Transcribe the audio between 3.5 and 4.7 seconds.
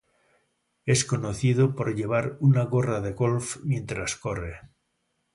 mientras corre.